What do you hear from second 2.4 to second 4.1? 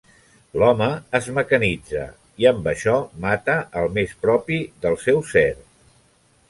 i amb això mata el